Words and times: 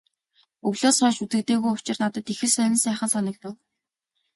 Өвлөөс 0.67 0.97
хойш 1.01 1.17
үзэгдээгүй 1.23 1.71
учир 1.75 1.97
надад 2.01 2.25
их 2.31 2.41
л 2.47 2.51
сонин 2.55 2.81
сайхан 2.83 3.09
санагдав. 3.13 3.53